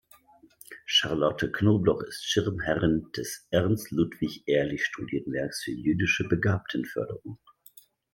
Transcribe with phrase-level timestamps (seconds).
[0.87, 7.37] Charlotte Knobloch ist Schirmherrin des Ernst Ludwig Ehrlich Studienwerks für jüdische Begabtenförderung.